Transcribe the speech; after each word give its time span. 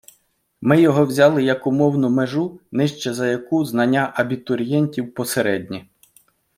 Ми 0.61 0.81
його 0.81 1.05
взяли 1.05 1.43
як 1.43 1.67
умовну 1.67 2.09
межу, 2.09 2.59
нижче 2.71 3.13
за 3.13 3.27
яку 3.27 3.65
знання 3.65 4.13
абітурієнтів 4.15 5.13
посередні. 5.13 5.89